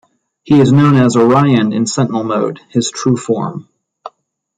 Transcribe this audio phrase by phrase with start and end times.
[0.41, 3.69] He is known as Orion in sentinel mode, his true form.